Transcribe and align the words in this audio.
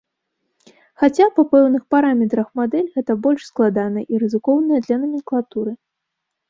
Хаця, 1.01 1.27
па 1.35 1.45
пэўных 1.51 1.83
параметрах, 1.97 2.47
мадэль 2.63 2.89
гэта 2.97 3.11
больш 3.27 3.41
складаная 3.51 4.05
і 4.13 4.27
рызыкоўная 4.27 4.79
для 4.89 4.95
наменклатуры. 5.05 5.71